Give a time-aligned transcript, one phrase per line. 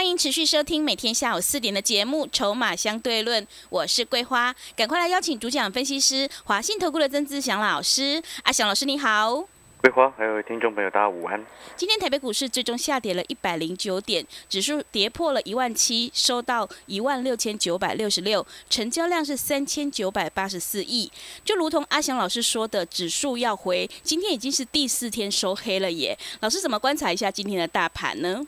[0.00, 8.22] 欢迎持续收听每天下午四点的节目《筹码相对论》，我是桂花，赶快来邀请主讲分析师华信投顾的曾志祥老师。
[8.44, 9.44] 阿祥老师你好，
[9.82, 11.44] 桂花还有听众朋友大家午安。
[11.76, 21.12] 今天台北股市最终下跌了一百零九点，指数跌破了一万七，收到一万六千九百六十六，成交量是三千九百八十四亿。
[21.44, 26.18] 就如同阿祥老师说的，指数要回，今天已经是第四天收黑了耶。
[26.40, 28.42] 老师怎么观察一下今天的大盘呢？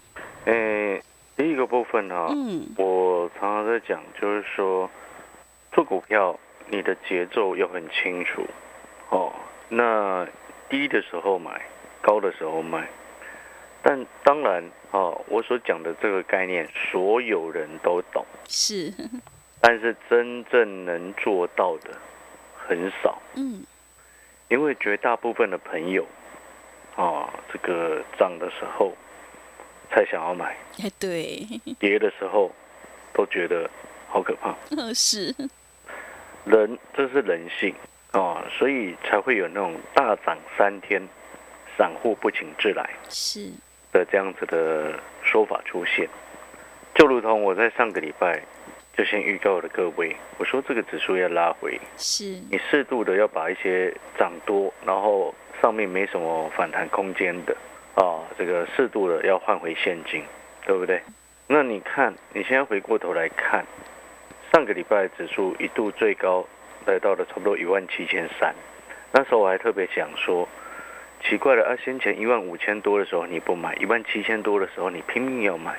[0.46, 1.00] 诶、
[1.42, 4.88] 第一个部分呢、嗯，我常常在讲，就是说
[5.72, 6.38] 做股票
[6.68, 8.46] 你的节奏要很清楚
[9.08, 9.32] 哦。
[9.68, 10.24] 那
[10.68, 11.60] 低的时候买，
[12.00, 12.88] 高的时候卖。
[13.82, 18.94] 但当然哦，我所讲的这个概念，所有人都懂，是，
[19.60, 21.90] 但是真正能做到的
[22.56, 23.20] 很少。
[23.34, 23.64] 嗯，
[24.46, 26.06] 因为绝大部分的朋友，
[26.94, 28.92] 啊，这个涨的时候
[29.94, 31.46] 才想要买，哎，对，
[31.78, 32.50] 跌的时候
[33.12, 33.68] 都觉得
[34.08, 34.54] 好可怕。
[34.94, 35.34] 是，
[36.44, 37.74] 人这是人性
[38.12, 41.06] 啊，所以才会有那种大涨三天，
[41.76, 43.50] 散户不请自来是，
[43.92, 46.08] 的这样子的说法出现。
[46.94, 48.42] 就如同我在上个礼拜
[48.96, 57.54] 就先预告了各位，我说这个指数要拉回，是，你适度的要把一些涨多，然后上面没什么反弹空间的
[57.94, 60.24] 啊，这个适度的要换回现金，
[60.64, 61.02] 对不对？
[61.46, 63.66] 那你看，你现在回过头来看，
[64.52, 66.46] 上个礼拜指数一度最高
[66.86, 68.54] 来到了差不多一万七千三，
[69.12, 70.48] 那时候我还特别讲说，
[71.22, 75.78] 奇怪了啊，先前一万五千多的时候你不买，一万七千多的时候你拼命要买，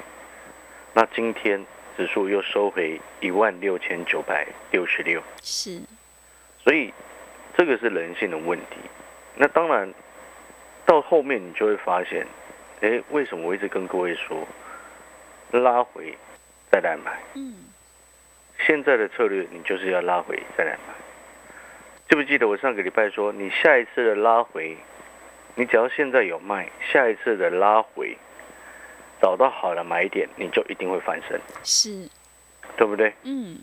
[0.94, 1.66] 那今天
[1.98, 5.22] 指数又收回一万六千九百六十六。
[5.42, 5.82] 是，
[6.64, 6.94] 所以
[7.58, 8.78] 这个是人性的问题。
[9.36, 9.92] 那当然，
[10.86, 12.26] 到后面你就会发现，
[12.82, 14.46] 诶，为什么我一直跟各位说，
[15.52, 16.18] 拉回
[16.72, 17.20] 再来买？
[17.36, 17.56] 嗯，
[18.66, 20.94] 现在的策略你就是要拉回再来买。
[22.10, 24.78] 记不记得我上个礼拜说，你下一次的拉回，
[25.56, 28.16] 你只要现在有卖，下一次的拉回，
[29.22, 32.08] 找到好的买点，你就一定会翻身，是，
[32.76, 33.14] 对不对？
[33.24, 33.58] 嗯，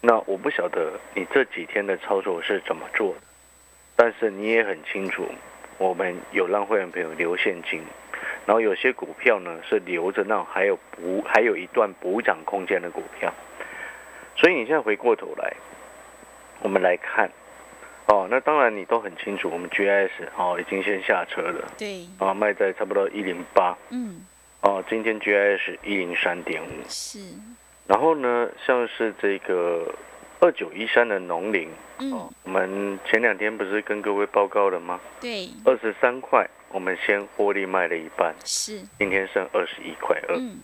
[0.00, 3.20] 那我不晓得你这几天的操作是怎么做的，
[3.94, 5.28] 但是你也很清楚，
[5.78, 7.82] 我们有让会员朋友留现金，
[8.46, 13.32] 然后有些股票呢是留着那种还有补还有一段补涨空间的股票，
[14.36, 15.52] 所以你现在回过头来，
[16.60, 17.30] 我们来看，
[18.06, 24.24] 哦，那当然你都很清楚，我们 GIS 哦已经先下车了，对，啊卖在差不多一零八，嗯，
[24.62, 27.18] 哦今天 GIS 一零三点五，是，
[27.86, 29.94] 然后呢，像是这个
[30.46, 31.68] 二九一三的农林，
[31.98, 35.00] 嗯，哦我们前两天不是跟各位报告了吗？
[35.20, 40.36] 对，二十三块，我们先获利卖了一半，是，今天剩二十一块二。
[40.36, 40.60] 嗯，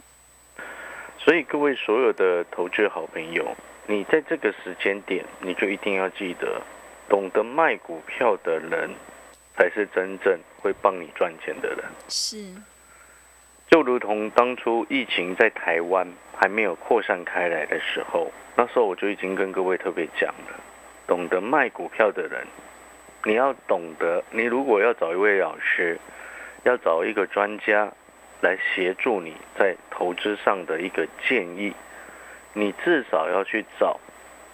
[1.19, 3.57] 所以各位所有的投资好朋友，
[3.89, 6.63] 你在这个时间点，你就一定要记得，
[7.09, 8.89] 懂得卖股票的人，
[9.57, 11.79] 才是真正会帮你赚钱的人。
[12.09, 12.55] 是，
[13.73, 16.07] 就如同当初疫情在台湾
[16.37, 20.61] 还没有扩散开来的时候，那时候我就已经跟各位特别讲了，
[21.07, 22.47] 懂得卖股票的人，
[23.25, 25.99] 你要懂得，你如果要找一位老师，
[26.65, 27.91] 要找一个专家
[28.43, 31.73] 来协助你在投资上的一个建议，
[32.53, 33.99] 你至少要去找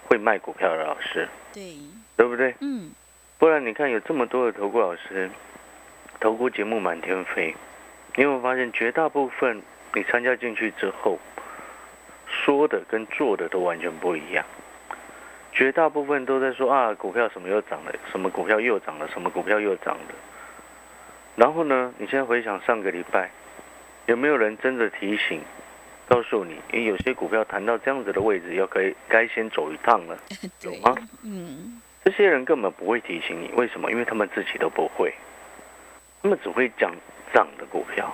[0.07, 1.75] 会卖股票的老师，对，
[2.15, 2.55] 对不对？
[2.61, 2.91] 嗯，
[3.37, 5.29] 不然你看有这么多的投顾老师，
[6.21, 7.53] 投顾节目满天飞，
[8.15, 9.61] 你有没有发现绝大部分
[9.93, 11.19] 你参加进去之后，
[12.27, 14.45] 说的跟做的都完全不一样。
[15.51, 20.15] 绝大部分都在说啊，股票什么又涨了，什么股票又涨了，什么股票又涨了。
[21.35, 23.31] 然后呢，你现在回想上个礼拜，
[24.05, 25.41] 有没有人真的提醒，
[26.07, 30.17] 告诉你，诶，有些股票谈到这样子的位置，要可以该先走一趟了。
[30.61, 33.89] 有吗，嗯，这些人根本不会提醒你，为什么？
[33.91, 35.13] 因为他们自己都不会，
[36.21, 36.93] 他们只会讲
[37.33, 38.05] 涨的股票，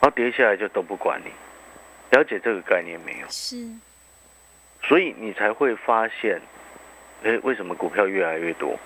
[0.00, 1.30] 然后跌下来就都不管你。
[2.16, 3.26] 了解这个概念没有？
[3.28, 3.66] 是，
[4.82, 6.40] 所以你才会发现，
[7.22, 8.78] 诶，为什么股票越来越多？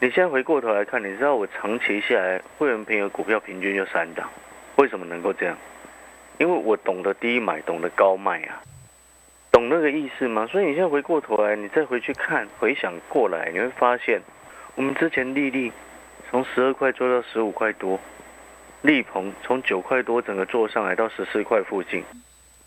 [0.00, 4.28] 你现在回过头来看，你知道我长期下来会员朋友股票平均就三档，
[4.76, 5.56] 为什么能够这样？
[6.38, 8.62] 因为我懂得低买，懂得高卖啊，
[9.50, 10.46] 懂懂那个意思吗？
[10.46, 14.20] 所以你现在回过头来，你再回去看，回想过来，你会发现，
[14.76, 15.72] 我们之前利率
[16.30, 17.98] 从十二块做到十五块多，
[18.82, 22.04] 力鹏从九块多整个做上来到十四块附近，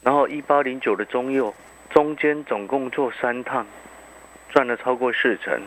[0.02, 1.54] 然后一八零九的中右
[1.90, 3.66] 中间总共做三趟，
[4.50, 5.62] 赚了超过四成。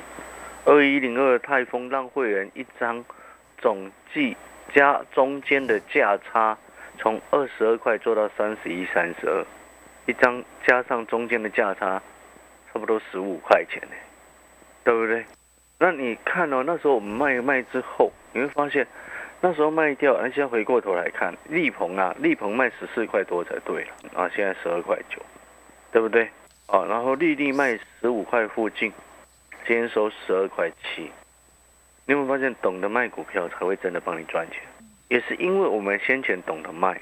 [0.66, 3.04] 二一零二泰丰让会员一张
[3.58, 4.36] 总计
[4.74, 6.56] 加中间的价差
[6.98, 9.44] 从二十二块做到三十一、三十二。
[10.06, 12.02] 一张加上中间的价差，
[12.72, 13.96] 差不多十五块钱呢，
[14.84, 15.24] 对不对？
[15.78, 18.86] 那你看哦，那时候我们卖卖之后，你会发现，
[19.44, 25.20] 那时候卖掉，那现在回过头来看，利鹏啊，利鹏卖十四块多才对了啊，现在十二块九，
[25.92, 26.30] 对不对？
[26.64, 28.90] 啊，然后利利卖十五块附近，
[29.66, 31.12] 今天收十二块七，
[32.06, 34.62] 你有没有发现，懂得卖股票才会真的帮你赚钱？
[35.08, 36.98] 也是因为我们先前懂得卖。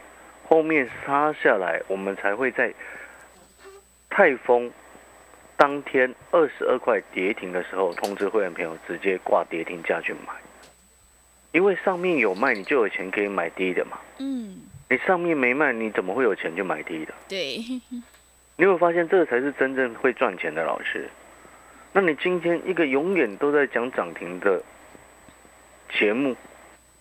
[0.49, 2.75] 后面杀下来，我们才会在
[4.11, 4.69] 泰丰
[5.57, 10.33] 当天二十二块跌停的时候通知会员朋友直接挂跌停价去买，
[11.53, 13.99] 因为上面有卖，你就有钱可以买低的嘛。
[14.19, 17.15] 嗯，你上面没卖，你怎么会有钱去买低的？
[17.29, 17.59] 对，
[18.57, 21.09] 你有发现这个才是真正会赚钱的老师？
[21.93, 24.63] 那你今天一个永远都在讲涨停的
[25.93, 26.35] 节目，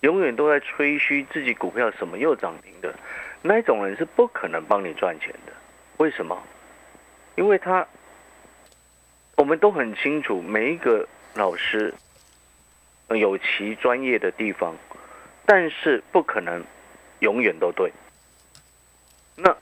[0.00, 2.94] 永远都在吹嘘自己股票什么又涨停的？
[3.40, 5.52] 那一种人是不可能帮你赚钱的，
[5.96, 6.40] 为什么？
[7.36, 7.86] 因为他，
[9.36, 11.94] 我们都很清楚，每一个老师
[13.08, 14.76] 有其专业的地方，
[15.44, 16.64] 但是不可能
[17.20, 17.92] 永远都对。
[19.36, 19.56] 那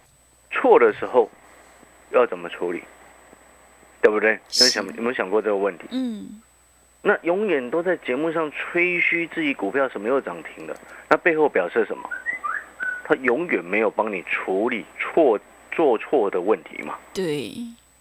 [0.51, 1.31] 错的时候
[2.11, 2.83] 要怎么处理？
[4.03, 4.33] 对不对？
[4.33, 5.87] 有想有没有想过这个问题？
[5.91, 6.41] 嗯。
[7.03, 10.77] 那永远都在节目上吹嘘自己股票什么又涨停了，
[11.09, 12.09] 那背后表示什么？
[13.05, 15.41] 他永远没有帮你处理错
[15.73, 16.99] 做错的问题嘛？
[17.13, 17.53] 对，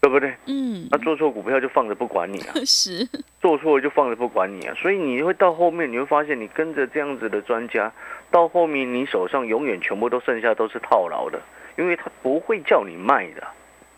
[0.10, 0.36] 对不对？
[0.48, 3.08] 嗯，那做错股票就放着不管你啊， 是。
[3.40, 7.92] 做错了就放着不管你啊，所以你会到后面你会发现，你跟着这样子的专家，
[8.32, 11.40] 到后面你手上永远全部都剩下都是套牢的，
[11.78, 13.48] 因为他不会叫你卖的，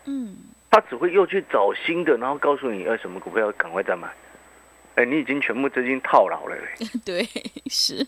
[0.04, 0.36] 嗯，
[0.70, 4.06] 他只会又去找新的，然后告诉你呃什么股票赶快再买，
[4.96, 7.26] 哎，你已经全部资金套牢了嘞， 对，
[7.70, 8.06] 是，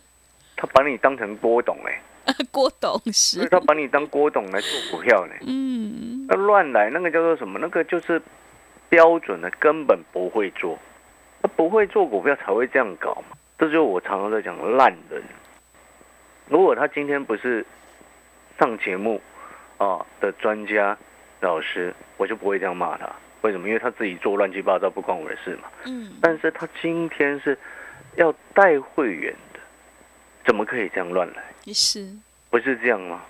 [0.56, 2.02] 他把你当成波董哎。
[2.50, 5.34] 郭董是，他把你当郭董来做股票呢？
[5.46, 7.58] 嗯，那乱来，那个叫做什么？
[7.58, 8.20] 那个就是
[8.88, 10.78] 标准的，根本不会做。
[11.42, 13.36] 他不会做股票才会这样搞嘛。
[13.58, 15.22] 这就是我常常在讲烂人。
[16.48, 17.64] 如果他今天不是
[18.58, 19.20] 上节目
[19.78, 20.96] 啊的专家
[21.40, 23.10] 老师，我就不会这样骂他。
[23.42, 23.68] 为什么？
[23.68, 25.68] 因为他自己做乱七八糟，不关我的事嘛。
[25.84, 26.12] 嗯。
[26.22, 27.58] 但是他今天是
[28.16, 29.53] 要带会员的，
[30.44, 31.42] 怎么可以这样乱来？
[31.72, 32.08] 是，
[32.50, 33.22] 不是这样吗？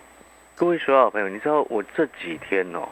[0.57, 2.89] 各位所有好朋友，你知道我这几天哦，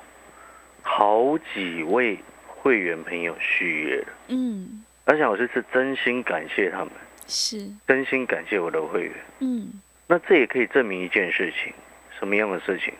[0.83, 4.09] 好几位会员朋友续约了。
[4.29, 6.91] 嗯，而且我这是真心感谢他们，
[7.27, 9.13] 是真心感谢我的会员。
[9.41, 9.69] 嗯，
[10.07, 11.73] 那这也可以证明一件事情，
[12.19, 12.93] 什么样的事情？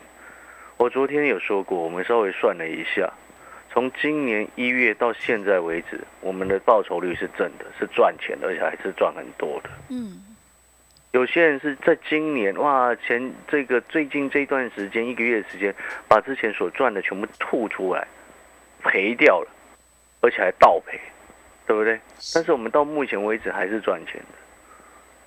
[0.77, 3.11] 我昨天有说过，我们稍微算了一下，
[3.71, 9.69] 从今年一月到现在为止，我们的报酬率是正的，是赚钱的，而且还是赚很多的。
[9.89, 10.23] 嗯。
[11.13, 15.73] 有些人是在今年哇，前这个最近这段时间一个月的时间，
[16.07, 18.07] 把之前所赚的全部吐出来，
[18.81, 19.47] 赔掉了，
[20.21, 20.99] 而且还倒赔，
[21.67, 21.99] 对不对？
[22.33, 24.37] 但是我们到目前为止还是赚钱的，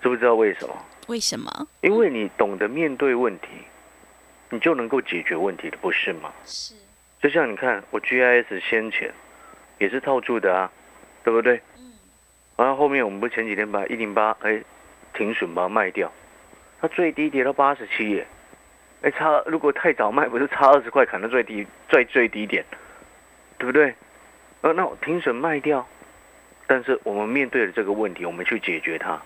[0.02, 0.74] 知不知道为什么？
[1.06, 1.68] 为什么？
[1.82, 3.46] 因为你懂得面对问题，
[4.50, 6.32] 你就能够解决问题的，不是吗？
[6.44, 6.74] 是。
[7.22, 9.14] 就像你看，我 GIS 先前
[9.78, 10.72] 也是套住的啊，
[11.22, 11.60] 对不对？
[11.78, 11.92] 嗯。
[12.56, 14.60] 然后后面我们不前几天把一零八哎。
[15.16, 16.12] 停损把它卖掉，
[16.80, 18.26] 它最低跌到八十七耶，
[19.02, 22.64] 哎差如果太早卖不是差二十块砍到最低最最低点，
[23.58, 23.94] 对不对？
[24.60, 25.86] 呃那我停损卖掉，
[26.66, 29.20] 但是我们面对了这个问题，我们去解决它，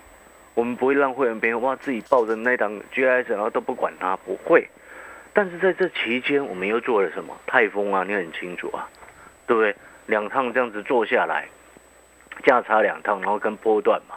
[0.53, 4.67] 我们不会让会员朋友哇自己抱着那档 GIS 然后都不管它，不会。
[5.33, 7.37] 但是在这期间，我们又做了什么？
[7.47, 8.87] 泰丰啊，你很清楚啊，
[9.47, 9.75] 对不对？
[10.07, 11.47] 两趟这样子做下来，
[12.43, 14.15] 价差两趟，然后跟波段嘛。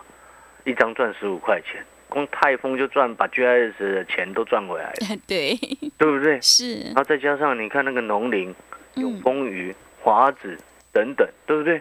[0.64, 5.54] 一张赚十五块钱，光泰丰就赚把 GIS 的钱都赚回来了， 对，
[5.99, 6.40] 对不对？
[6.40, 6.80] 是。
[6.80, 8.54] 然后再加上你看那个农林、
[8.94, 10.59] 永丰鱼、华子
[10.92, 11.80] 等等，对不对？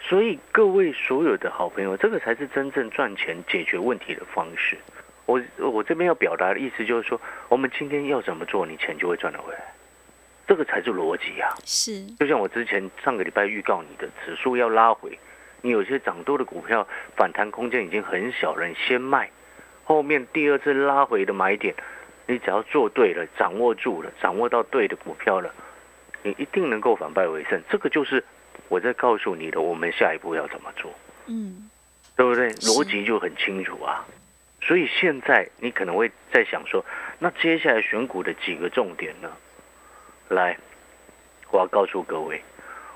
[0.00, 4.76] 所以各位所有的好朋友，这个才是真正赚钱解决问题的方式。
[5.26, 9.72] 我我这边要表达的意思就是说，我们今天要怎么做，你钱就会赚得回来，
[10.46, 11.48] 这个才是逻辑啊。
[11.64, 12.04] 是。
[12.18, 15.18] 就像我之前上个礼拜预告你的指数要拉回。
[15.64, 19.30] 你有些涨多的股票反弹空间已经很小了，你先卖，
[19.82, 21.74] 后面第二次拉回的买点，
[22.26, 25.50] 你只要做对了，掌握住了，掌握到对的股票了，
[26.22, 27.58] 你一定能够反败为胜。
[27.70, 28.22] 这个就是
[28.68, 30.92] 我在告诉你的，我们下一步要怎么做，
[31.28, 31.70] 嗯，
[32.14, 32.50] 对不对？
[32.56, 34.04] 逻辑就很清楚啊。
[34.60, 36.84] 所以现在你可能会在想说，
[37.18, 39.32] 那接下来选股的几个重点呢？
[40.28, 40.58] 来，
[41.50, 42.42] 我要告诉各位，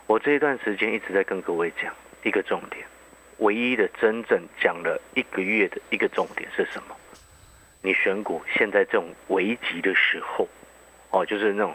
[0.07, 1.95] 我这一段时间一直在跟各位讲
[2.25, 2.85] 一个重点，
[3.39, 6.97] 唯一的真正讲了一个月的一个重点是什么？
[7.81, 10.49] 你选股现在这种危急的时候，
[11.11, 11.75] 哦，就是那种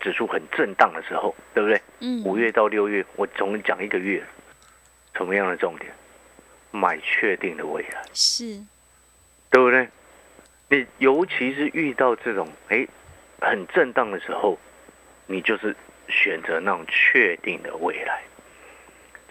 [0.00, 1.80] 指数很震荡的时候，对不对？
[2.00, 4.22] 嗯，五月到六月，我总讲一个月，
[5.14, 5.92] 什么样的重点？
[6.72, 8.60] 买确定的未来，是，
[9.48, 9.88] 对不对？
[10.68, 12.84] 你尤其是遇到这种哎
[13.40, 14.58] 很震荡的时候，
[15.26, 15.76] 你就是
[16.08, 18.20] 选择那种确定的未来。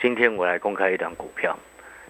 [0.03, 1.57] 今天我来公开一档股票，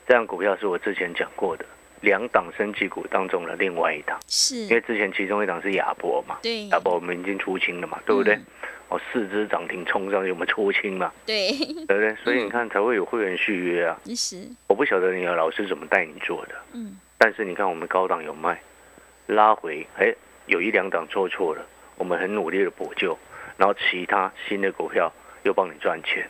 [0.08, 1.64] 这档股票是我之前讲过的
[2.02, 4.56] 两档升级股当中的另外一档，是。
[4.56, 8.34] 因，为之前其中一档是亚博嘛，对，亚博我们已经出清了嘛，对不对？
[8.34, 8.46] 嗯。
[8.90, 12.16] 哦，四只涨停冲上去，我们出清嘛，对，对不对？
[12.26, 13.96] 所以你看才会有会员续约啊。
[14.16, 18.60] 是，我不晓得你的老师怎么带你做的，嗯，但是你看我们高档有卖，
[19.28, 20.12] 拉回，哎，
[20.48, 21.64] 有一两档做错了，
[22.00, 23.16] 我们很努力的补救，
[23.56, 26.28] 然后其他新的股票又帮你赚钱，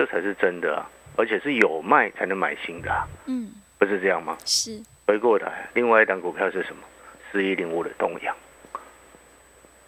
[0.00, 0.90] 这才是真的啊！
[1.14, 4.34] 而且是有卖才能买新的、啊，嗯，不是这样吗？
[4.46, 6.82] 是，回过来，另外一档股票是什么？
[7.30, 8.34] 四一零五的东阳，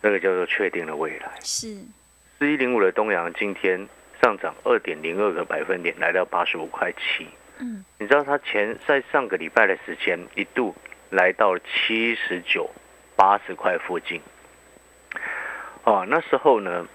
[0.02, 1.32] 那个叫做确定的未来。
[1.40, 1.78] 是，
[2.38, 3.88] 四一零五的东阳今天
[4.20, 7.26] 上涨二点零二个百分点，来到八十五块七。
[7.56, 10.74] 嗯，你知道它前在上个礼拜的时间一度
[11.08, 12.70] 来到七十九、
[13.16, 14.20] 八十块附近。
[15.84, 16.86] 哦，那时候呢，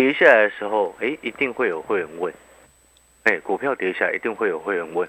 [0.00, 2.32] 跌下来的时候，哎，一定会有会员问，
[3.24, 5.06] 哎，股票跌下来一定会有会员问，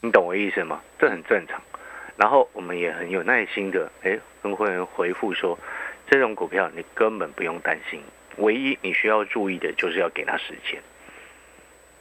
[0.00, 0.80] 你懂我意思吗？
[0.98, 1.60] 这很正常。
[2.16, 5.58] 然后我们也很有耐心的，哎，跟会员回复说，
[6.08, 8.00] 这种股票你根本不用担心，
[8.38, 10.80] 唯一你需要注意的就是要给它时间。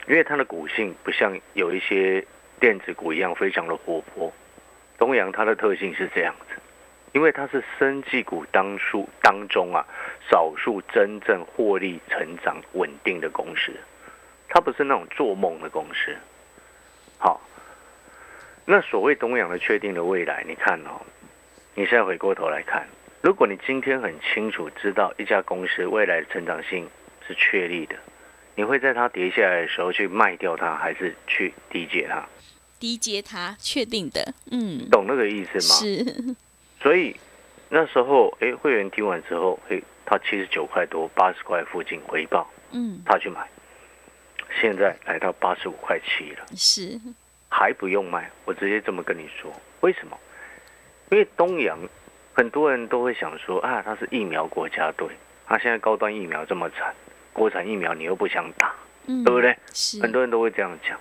[0.08, 2.26] 因为它的股性不像有一些
[2.58, 4.32] 电子股一样非常的活泼，
[4.98, 6.56] 东阳它的特性是这样子，
[7.14, 9.86] 因为它是生技股当数当中啊
[10.30, 13.72] 少数真正获利成长稳定的公司，
[14.50, 16.16] 它不是那种做梦的公司。
[17.18, 17.40] 好，
[18.66, 21.02] 那所谓东阳的确定的未来，你看哦，
[21.76, 22.88] 你现在回过头来看，
[23.22, 26.90] 如果你今天很清楚知道一家公司未来的成长性
[27.28, 27.96] 是确立的。
[28.56, 32.24] 你会在它跌下来的时候去卖掉它，还是去低接它？
[32.80, 35.60] 低接它，确定的，嗯，懂那个意思吗？
[35.60, 36.36] 是，
[36.84, 37.16] 所以
[37.70, 43.48] 那时候，哎，会员听完之后，哎，他七十九块多、八十块附近回报，嗯，他去买，
[44.60, 47.00] 现在来到八十五块七了，是，
[47.48, 48.30] 还不用卖。
[48.44, 49.50] 我直接这么跟你说，
[49.80, 50.20] 为什么？
[51.10, 51.80] 因为东阳
[52.34, 55.08] 很多人都会想说啊，他是疫苗国家队，
[55.48, 56.94] 他现在高端疫苗这么惨。
[57.32, 58.76] 国产疫苗你又不想打，
[59.08, 59.58] 嗯，对不对？
[59.74, 61.00] 是，很多人都会这样讲。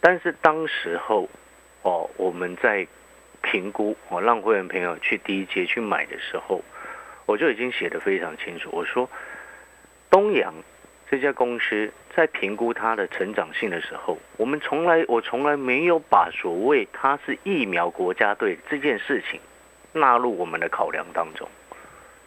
[0.00, 1.28] 但是当时候，
[1.82, 2.86] 哦，我们在
[3.42, 6.62] 评估我，让会员朋友去第一阶去买的时候，
[7.26, 8.68] 我就已经写得非常清楚。
[8.72, 9.08] 我说，
[10.10, 10.54] 东阳
[11.10, 19.40] 这家公司在评估它的成长性的时候，我们从来我从来没有把所谓它是疫苗国家队这件事情
[19.92, 21.48] 纳入我们的考量当中。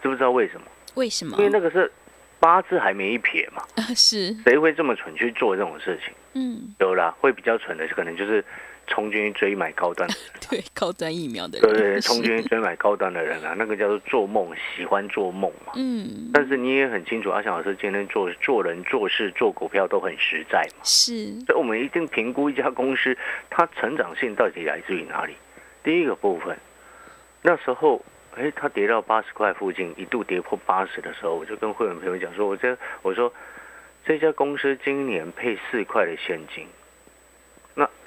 [0.02, 0.68] 知不知道为什么？
[0.96, 1.38] 为什么？
[1.38, 1.92] 因为那个是。
[2.40, 3.64] 八字还没一撇嘛，
[3.96, 6.14] 是谁会这么蠢去做这种事情？
[6.34, 8.44] 嗯，有啦，会比较蠢的可能就是
[8.88, 15.74] 冲进去追买高端的人， 对高端疫苗的人，对对，冲进去追买高端的人啊， 那个叫做做梦，喜欢做梦嘛。
[15.76, 23.18] 嗯，但是你也很清楚，阿翔老师今天做做人做事做股票都很实在嘛，是，所以我们一定评估一家公司
[23.50, 25.36] 它成长性到底来自于哪里。
[25.84, 26.58] 第一个部分，
[27.42, 28.04] 那时候。
[28.36, 33.32] 哎，它跌到八十块附近，一度跌破八十的时候，我就跟会员朋友讲说，我这我说
[34.04, 36.83] 这家公司今年配四块的现金，那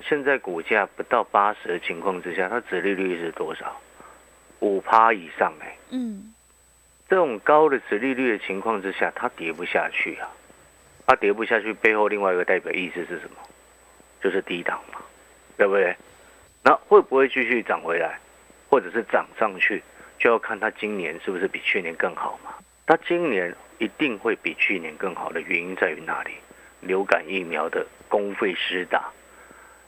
[0.09, 3.81] 现在股价不到八十的情况之下，它殖利率是多少？
[4.61, 6.33] 五趴以上哎，嗯，
[7.09, 10.29] 这种高的殖利率的情况之下，它跌不下去啊，
[11.07, 13.37] 它跌不下去背后另外一个代表意思是什么？
[14.23, 15.01] 就是低档嘛，
[15.57, 15.95] 对不对？
[16.63, 18.19] 那会不会继续涨回来，
[18.71, 19.83] 或者是涨上去？
[20.19, 22.55] 就要看它今年是不是比去年更好嘛？
[22.87, 26.33] 它今年一定会比去年更好的原因在于哪里？
[26.81, 29.11] 流感疫苗的公费施打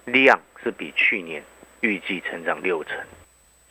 [0.08, 1.42] 量是比去年
[1.80, 2.98] 预计成长六成，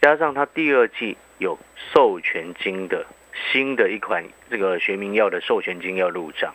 [0.01, 1.58] 加上它第二季有
[1.94, 3.06] 授权金的
[3.51, 6.53] 新的一款这个学名药的授权金要入账，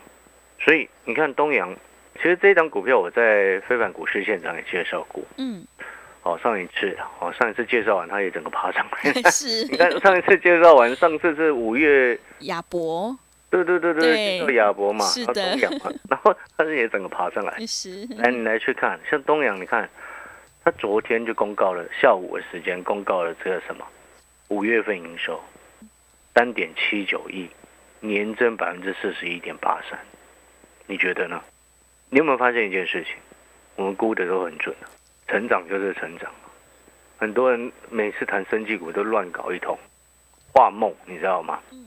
[0.59, 1.73] 所以你看东阳，
[2.15, 5.65] 其实这张股票我在非凡股市现场也介绍过，嗯，
[6.23, 9.13] 哦，上一次哦，上一次介绍完它也整个爬上来。
[9.31, 13.17] 是你看上一次介绍完，上次是五月，亚博，
[13.53, 17.63] 对对对对叫亚博嘛，是的 然后东阳嘛，然后它是也整个爬上来。
[17.67, 19.87] 是，来，你来去看，像东阳，你看，
[20.63, 23.85] 它昨天就公告了，下午的时间公告了这个什么，
[24.47, 25.39] 五月份营收
[26.33, 27.47] 三点七九亿，
[27.99, 29.99] 年增百分之四十一点八三，
[30.87, 31.39] 你觉得呢？
[32.09, 33.13] 你有没有发现一件事情？
[33.75, 34.87] 我们估的都很准的，
[35.27, 36.31] 成长就是成长。
[37.17, 39.77] 很多人每次谈生技股都乱搞一通，
[40.51, 41.59] 画梦，你知道吗？
[41.71, 41.82] 嗯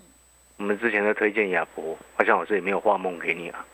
[0.59, 3.65] 我们之前在推荐亚博，好像老师也没有画梦给你啊，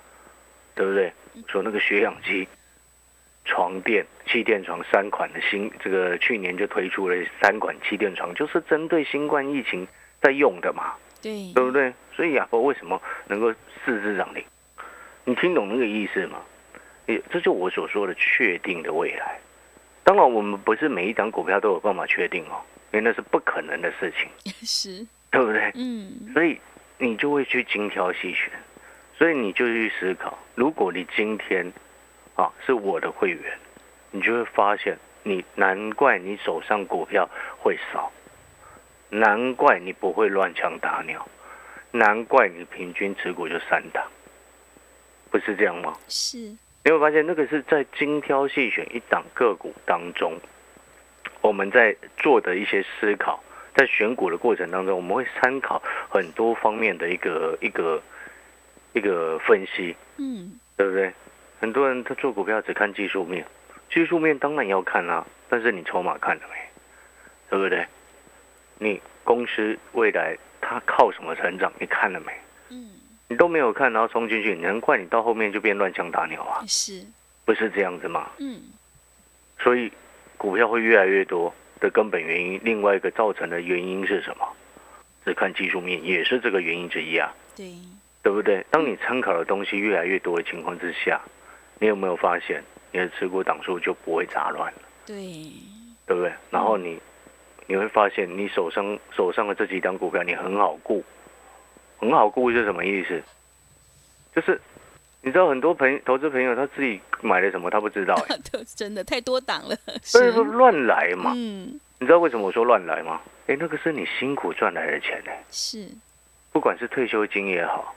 [0.75, 1.13] 对不对？
[1.49, 2.47] 说那个血氧机、
[3.45, 9.87] 床垫、气垫床三款的新，这个去年就推出了三款气垫床，就是针对新冠疫情
[10.21, 11.93] 在用的嘛，对，对不对？
[12.15, 13.53] 所以亚博为什么能够
[13.85, 14.45] 四肢涨停？
[15.25, 16.43] 你听懂那个意思吗？
[17.07, 19.39] 也这就我所说的确定的未来。
[20.05, 22.61] 当然，我们不是每一张股票都有办法确定哦，
[22.93, 24.29] 因为那是不可能的事情，
[24.67, 25.71] 是，对不对？
[25.75, 26.61] 嗯，所以
[27.03, 28.49] 你就会去精挑细选，
[29.19, 31.73] 所以你就去思考，如果你今天
[32.37, 33.59] 啊是我的会员，
[34.13, 37.29] 你就会发现，你难怪你手上股票
[37.59, 38.13] 会少，
[39.09, 41.29] 难怪你不会乱枪打鸟，
[41.91, 44.07] 难怪你平均持股就三档，
[45.29, 45.93] 不是这样吗？
[46.07, 46.39] 是，
[46.85, 50.39] 你会发现那个是在精挑细选一档个股当中，
[51.41, 53.43] 我们在做的一些思考，
[53.75, 58.03] 在选股的过程当中，我们会参考很多方面的一个一个
[58.93, 61.13] 一个分析，嗯，对不对？
[61.61, 63.47] 很多人他做股票只看技术面，
[63.91, 66.57] 技术面当然要看啦、但是你筹码看了没？
[67.49, 67.87] 对不对？
[68.79, 71.73] 你公司未来它靠什么成长？
[71.79, 72.33] 你看了没？
[72.71, 72.91] 嗯，
[73.29, 76.65] 你都没有看，然后冲进去，难怪你到后面就变乱枪打鸟啊！
[76.67, 77.05] 是，
[77.45, 78.31] 不是这样子吗？
[78.39, 78.61] 嗯，
[79.61, 79.93] 所以
[80.37, 84.47] 股票会越来越多的根本原因，另外一个造成的原因是什么？
[85.25, 87.75] 只看技术面也是这个原因之一啊，对，
[88.23, 88.65] 对不对？
[88.71, 91.21] 当你参考的东西越来越多的情况之下，
[91.81, 92.63] 你有没有发现
[92.93, 95.17] 你的持股档数就不会杂乱了，对，
[96.07, 96.33] 对不对？
[96.51, 97.01] 然后你
[97.67, 101.05] 你会发现你手上手上的这几张股票你很好顾，
[101.99, 103.23] 很好顾是什么意思？
[104.35, 104.61] 就是
[105.25, 108.39] 你知道很多朋投资朋友他自己买了什么他不知道、欸，
[108.77, 111.33] 真的太多档了，所以说乱来嘛。
[111.37, 113.21] 嗯，你知道为什么我说乱来吗？
[113.47, 115.89] 哎，那个是你辛苦赚来的钱呢，是，
[116.51, 117.95] 不管是退休金也好，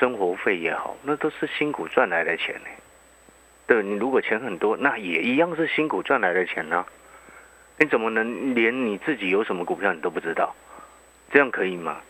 [0.00, 2.68] 生活费也好，那都是辛苦赚来的钱呢。
[3.68, 6.84] 对，你如果钱很多，那也一样是辛苦赚来的钱呢、
[7.78, 10.52] 你怎么能连你自己有什么股票你都不知道？
[11.30, 12.00] 这样可以吗？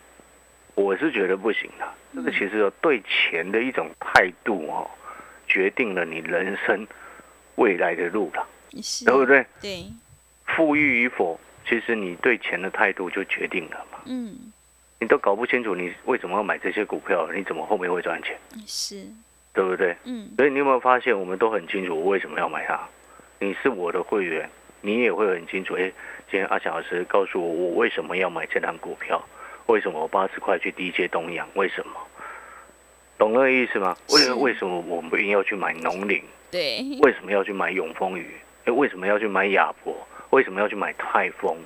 [0.75, 1.85] 我是觉得不行的。
[2.13, 4.89] 这个其实有对钱的一种态度哦，
[5.47, 6.85] 决定了你人生
[7.55, 8.47] 未来的路了，
[9.05, 9.45] 对不对？
[9.61, 9.85] 对，
[10.45, 13.99] 富裕与否，其实你对钱的态度就决定了嘛。
[14.05, 14.53] 嗯，
[14.99, 19.05] 你都搞不清楚你为什么要买这些股票，你怎么后面会赚钱，是，
[19.53, 19.95] 对不对？
[20.05, 22.79] 嗯，所以你有没有发现，我们都很清楚我为什么要买它？
[23.39, 25.75] 你是我的会员，你也会很清楚。
[25.75, 25.91] 哎，
[26.31, 29.21] 今天阿翔老师告诉我，我为什么要买这档股票？
[29.67, 31.47] 为什么我八十块去低接东阳？
[31.55, 31.93] 为什么？
[33.17, 33.95] 懂那个意思吗？
[34.09, 36.23] 为为什么我们不要去买农林？
[36.51, 38.35] 对，为什么要去买永丰鱼？
[38.65, 39.95] 哎，为什么要去买亚博？
[40.31, 41.57] 为什么要去买泰丰？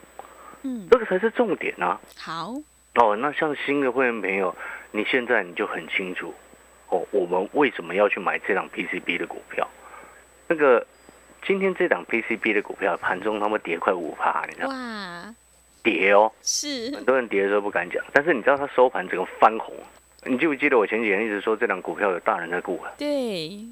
[0.64, 2.00] 嗯，这个才是重点啊！
[2.18, 2.54] 好，
[2.96, 4.56] 哦，那像新的会员朋友，
[4.92, 6.34] 你现在你就很清楚
[6.90, 9.68] 哦，我们为什么要去买这档 PCB 的股票？
[10.48, 10.86] 那个
[11.44, 14.76] 今天这档 PCB 的股票盘中他们跌快五趴，你知道吗？
[14.76, 15.36] 哇，
[15.84, 19.74] 跌哦，是，很多人跌的时候不敢讲，但是你知道它收盘整个翻红。
[20.26, 22.92] 你记不记得我前几天一直说这档股票有大人在顾啊？
[22.98, 23.66] 对，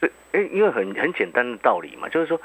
[0.00, 2.40] 所以，哎，因为很很简单的道理嘛，就是说，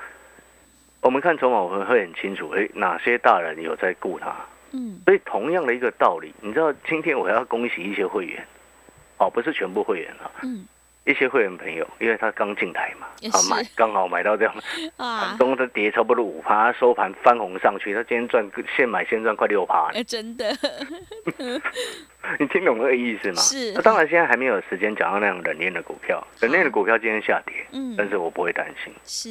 [1.02, 4.36] 我们看筹码我们会很清楚，哎，哪些大人有在顾它。
[4.72, 8.46] 嗯，所以同样的一个道理，你知道今天我要恭喜一些会员，
[9.18, 10.68] 哦，不是全部会员啊，嗯，
[11.06, 14.54] 一些会员朋友，因为他刚进台嘛，也啊买 刚好买到这样，
[14.98, 15.30] 啊。
[15.30, 20.46] 盘，中它跌差不多五趴，收盘翻红上去，他今天赚现买现赚快六趴，哎，真的，
[22.40, 23.36] 你听懂那个意思吗？
[23.42, 23.72] 是。
[23.74, 29.30] 那当然现在还没有时间讲到那样冷链的股票，冷链的股票今天下跌，嗯，但是我不会担心，是，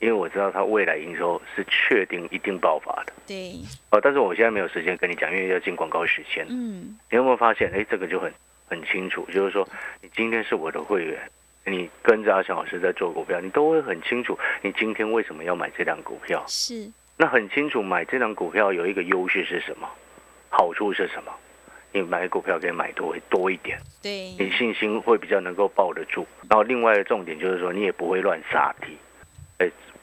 [0.00, 3.12] 因为我知道它未来营收是确定一定爆发的。
[3.26, 3.54] 对，
[3.90, 6.44] 哦，但是我现在没有时间跟你讲，因为要进广告时间。
[6.48, 7.70] 嗯，你有没有发现？
[7.72, 8.32] 哎，这个就很
[8.70, 9.68] 很清楚，就是说，
[10.00, 11.18] 你今天是我的会员，
[11.66, 16.44] 你跟着阿翔老师在做股票，你都会很清楚，你今天为什么要买这档股票？
[16.46, 19.88] 是，那很清楚，买这档股票有一个优势是什么？
[20.48, 21.32] 好处是什么？
[21.92, 26.24] 你买股票可以买多多一点，对，你信心会比较能够抱得住。
[26.48, 28.96] 然后另外的重点就是说，你也不会乱杀低。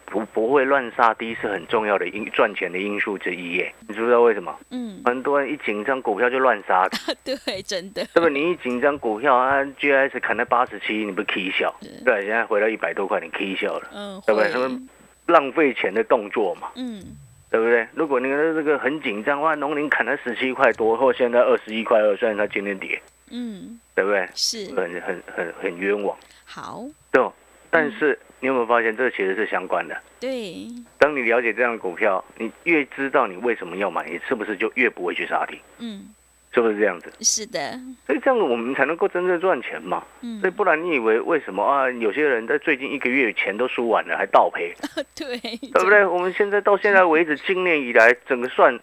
[0.08, 3.74] 哎，不不会乱杀低是很重要的因赚钱的因素之一耶。
[3.88, 4.56] 你知不知道为什么？
[4.72, 6.88] 嗯，很多人一紧张股票就乱杀，
[7.24, 8.30] 对，真的，对不？
[8.30, 11.74] 你一紧张股票啊，GS 砍到八十七，你不 K 笑？
[12.06, 14.48] 对，现在回到一百多块，你 K 笑了，嗯，对不对？
[14.48, 14.90] 会他们
[15.28, 17.04] 浪费钱的动作嘛，嗯，
[17.52, 17.88] 对不对？
[17.94, 24.28] 如果你的这个很紧张，哇，农林砍了十七块多，或现在二十一块二，虽然它今天跌，嗯，对不对？
[24.34, 27.32] 是，很很很很冤枉，好，对哦。
[27.78, 29.96] 但是你有没有发现，这其实是相关的？
[30.20, 35.60] 对，当你了解这样的股票，你越知道你为什么要买，你是不是就越不会去杀跌？
[35.80, 36.14] 嗯，
[36.52, 37.12] 是不是这样子？
[37.22, 40.04] 是的，所以这样子我们才能够真正赚钱嘛。
[40.22, 41.90] 嗯所以，不然你以为为什么啊？
[41.92, 44.74] 有些人在最近一个月钱都输完了，还倒赔，
[45.16, 46.06] 对，对不对？
[46.06, 48.80] 我们现在到现在为止， 今年以来整个算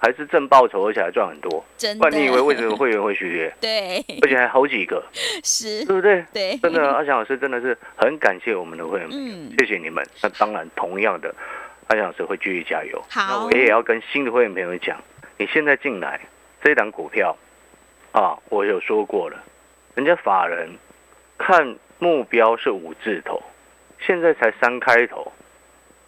[0.00, 1.62] 还是正报酬，而且还赚很多。
[1.76, 3.52] 真的，不然你以为为什么会员会续约？
[3.60, 5.04] 对，而且还好几个，
[5.44, 6.24] 是，对不对？
[6.32, 10.02] 对，真的，阿翔老师真的是很感谢我们的会员，嗯，谢谢你们。
[10.22, 11.34] 那当然，同样的，
[11.88, 13.00] 阿翔老师会继续加油。
[13.10, 14.98] 好那我也要跟新的会员朋友讲，
[15.36, 16.18] 你现在进来
[16.62, 17.36] 这档股票
[18.12, 19.36] 啊，我有说过了，
[19.94, 20.70] 人家法人
[21.36, 23.42] 看目标是五字头，
[23.98, 25.30] 现在才三开头，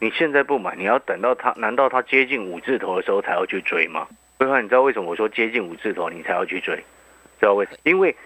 [0.03, 4.09] 你现在不买，你要等到它，难道它接近五字头的时候才要去追吗？
[4.37, 6.75] 规划，你知道为什么我说接近五字头你才要去追？
[7.39, 7.79] 知道为什么？
[7.85, 8.17] 因为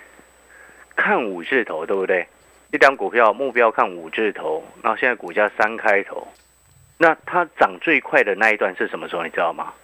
[0.96, 2.26] 看五字头，对不对？
[2.72, 6.26] 一张股票目标看五字头，然后现在股价三开头，
[6.96, 9.22] 那它涨最快的那一段是什么时候？
[9.22, 9.74] 你知道吗？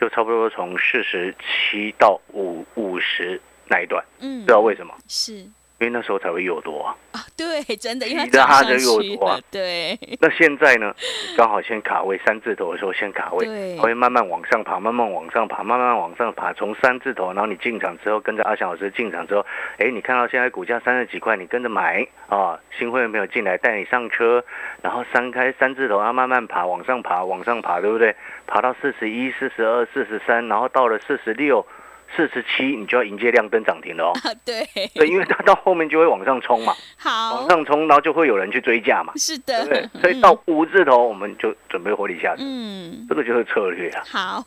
[0.00, 4.94] 就差不多从四十七到五五十那一段，嗯，知道为什么？
[5.06, 5.46] 是
[5.78, 6.96] 因为那时候才会诱多啊。
[7.12, 10.94] 啊，对， 真的，因为你的它就它涨上去有多对，那现在呢，
[11.36, 16.52] 刚好先卡位三字头的时候先卡位，会慢慢往上爬，慢慢往上爬，慢慢往上爬。
[16.52, 19.44] 从三字头，然后你进场之后，跟着阿翔老师进场之后，
[19.78, 24.42] 哎，你看到现在股价三十几块，你跟着买啊，新会员朋友进来带你上车，
[24.82, 28.14] 然后三开三字头，然后慢慢爬，往上爬，往上爬，对不对？
[28.46, 31.66] 爬到四十一、四十二、四十三，然后到了四十六、
[32.14, 34.12] 四十七，你就要迎接亮灯涨停了哦。
[34.24, 39.12] 啊，对，对，因为它到后面就会往上冲嘛， 好往，上冲，然后就会有人去追价嘛。
[39.16, 39.90] 是对对的，？
[40.00, 44.02] 所以到五字头我们就准备获利下车，嗯，这个就是策略啊。
[44.06, 44.44] 好，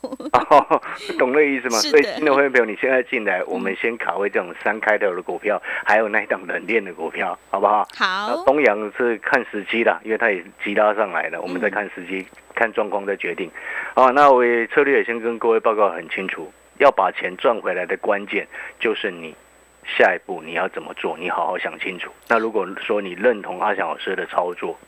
[1.18, 1.78] 懂那意思吗？
[1.78, 7.86] 所以新的会员朋友，你现在进来，我们先卡位这种三开头的股票，还有那一档冷链的股票，好不好？
[7.98, 13.50] 那好，东阳是看时机的，因为它也急拉上来了，我们再嗯看时机，看状况再决定。
[13.94, 19.34] 好，那我也策略也先跟各位报告很清楚，要把钱赚回来的关键就是你
[19.84, 22.10] 下一步你要怎么做，你好好想清楚。
[22.26, 24.78] 那如果说你认同阿翔老师的操作，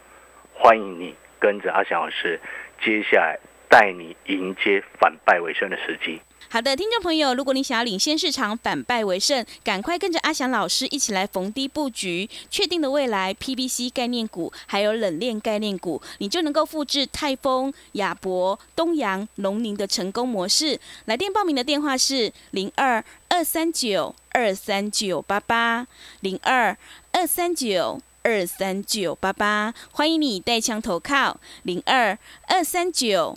[0.54, 2.40] 欢迎你跟着阿翔老师，
[2.80, 6.20] 接下来带你迎接反败为胜的时机。
[6.52, 20.78] 好的，听众朋友，如果你想要领先市场、反败为胜，赶快跟着阿翔老师一起来逢低布局，确定的未来 PVC 概念股，还有冷链概念股，你就能够复制泰丰、亚博、东阳、龙宁的成功模式。
[21.06, 25.86] 来电报名的电话是零二二三九二三九八八
[26.20, 26.76] 零二
[27.12, 27.98] 二三九。
[28.24, 33.36] 二三九八八，欢迎你带枪投靠零二二三九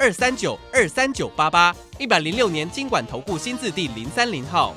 [0.00, 4.72] 二三九二三九八八，一百零六年经管投顾新字第零三零号。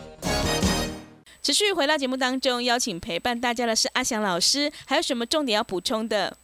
[1.43, 6.35] 持续回到节目当中，邀请陪伴大家的是阿翔老师，还有什么重点要补充的？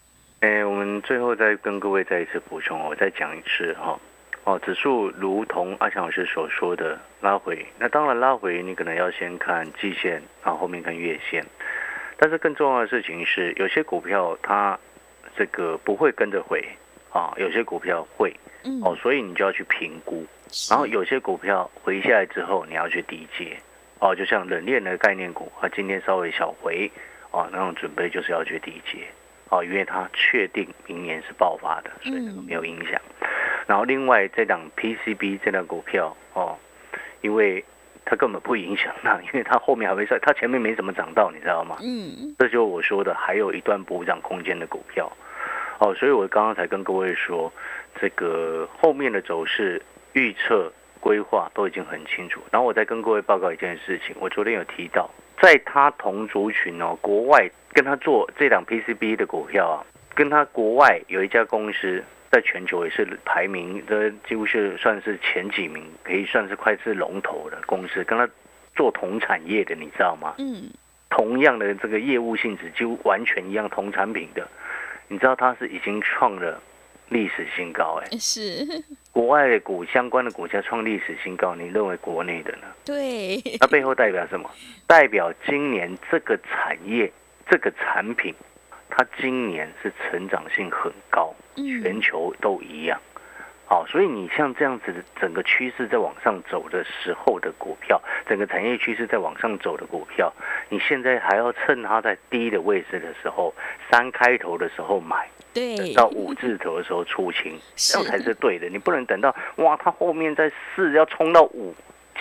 [0.42, 4.00] 哎，我们最后再跟各位再一次补充，我再讲一次哈。
[4.44, 11.44] 哦，指数如同阿强老师所说的拉回，那当然拉回你可能要先看季线，然后后面看月线。
[12.20, 14.78] 但是更重要的事情是，有些股票它
[15.36, 16.63] 这个不会跟着回
[17.12, 20.26] 啊，有些股票会嗯，哦，所以你就要去评估。
[20.70, 23.58] 然后有些股票回下来之后，你要去低接
[24.00, 26.89] 哦，就像冷链的概念股，它今天稍微小回
[27.32, 29.00] 哦，那种准备就是要去低接
[29.50, 33.00] 哦，因为它确定明年是爆发的，所以那个没有影响。
[33.65, 36.58] 然后另外这档 PCB 这档股票哦，
[37.22, 37.63] 因为
[38.06, 41.78] 它根本不影响它，因为它后面还会上，它前面没怎么涨到，你知道吗？
[41.82, 45.12] 嗯，这就是我说的，还有一段补涨空间的股票。
[45.80, 47.52] 哦，所以我刚刚才跟各位说，
[48.00, 49.82] 这个后面的走势
[50.13, 52.42] 预测规划都已经很清楚。
[52.52, 55.10] 然后我再跟各位报告一件事情，我昨天有提到，
[55.42, 59.78] 在他同族群哦，国外跟他做这档 PCB 的股票啊，
[60.16, 68.28] 跟他国外有一家公司在全球也是排名，这几乎是算是前几名，可以算是快是龙头的公司，跟他
[68.76, 70.34] 做同产业的，你知道吗？
[70.40, 70.70] 嗯，
[71.10, 74.48] 同样的这个业务性质，几乎完全一样，同产品的，
[75.08, 76.62] 你知道它是已经创了
[77.10, 78.65] 历史新高，哎，是，
[79.12, 82.67] 国外的股相关的股价创历史新高，你认为国内的呢？
[82.84, 84.50] 对，那背后代表什么？
[84.86, 87.12] 代表今年这个产业、
[87.50, 88.36] 这个产品，
[88.89, 93.00] 它今年是成长性很高，嗯，全球都一样。
[93.70, 100.34] 好，所以你像这样子的整个趋势在往上走的时候的股票，整个产业趋势在往上走的股票，
[100.69, 103.53] 你现在还要趁它在低的位置的时候，
[103.89, 108.67] 三开头的时候买，对，到五字头的时候出清， 是这样才是对的。
[108.69, 111.73] 你不能等到哇，它后面在四要冲到五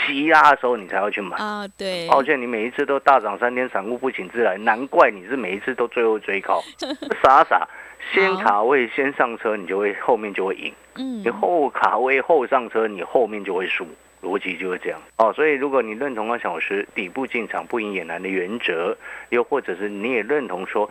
[0.07, 1.37] 急拉的时候，你才要去买。
[1.39, 6.63] 啊，对，抱歉，你每一次都大涨三天，散户不请自来，难怪你是每一次都最后追高，
[7.23, 7.67] 傻傻。
[8.13, 13.85] 先卡位先上车，你就会后面就会赢；嗯你，后卡位后上车，你后面就会输。
[14.23, 15.33] 逻辑就是这样哦。
[15.33, 18.97] 所以如果你认同二小时底部进场不赢也难的原则，
[19.31, 20.91] 又或者是你也认同说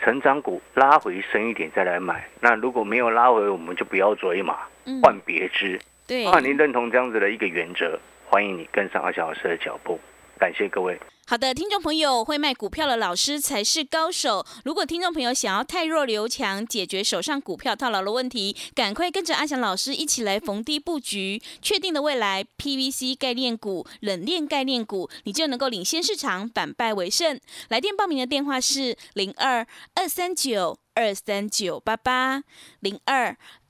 [0.00, 5.80] 成长股拉回深一点再来买，那如果没有拉回，我们就不要追嘛，嗯换别支。
[6.06, 9.98] 对，啊，你认同这样子的一个原则，欢迎你跟上阿小老师的脚步。
[10.38, 10.98] 感谢各位。
[11.26, 14.44] 好的，听众朋友，会卖股票的老师才是高手。
[14.62, 27.40] 如果听众朋友想要太弱留强，解决手上股票套牢的问题，赶快跟着阿翔老师一起来逢低布局，确定的未来 PVC 概念股、冷链概念股，你就能够领先市场，反败为胜。
[27.68, 32.42] 来电报名的电话是零二二三九二三九八八
[32.80, 33.34] 零二